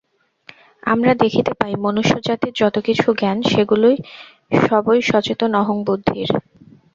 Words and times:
আমরা 0.83 1.13
দেখিতে 1.15 1.51
পাই, 1.53 1.73
মনুষ্যজাতির 1.77 2.53
যত 2.55 2.75
কিছু 2.87 3.07
জ্ঞান, 3.13 3.37
সেগুলি 3.49 3.91
সবই 4.61 4.99
সচেতন 5.09 5.51
অহংবুদ্ধির। 5.61 6.29